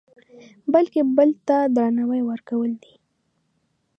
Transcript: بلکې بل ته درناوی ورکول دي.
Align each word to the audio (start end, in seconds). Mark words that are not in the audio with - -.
بلکې 0.73 0.99
بل 1.17 1.29
ته 1.47 1.57
درناوی 1.75 2.21
ورکول 2.25 2.71
دي. 2.81 2.93